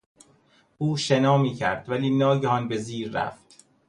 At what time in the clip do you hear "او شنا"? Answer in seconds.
0.77-1.37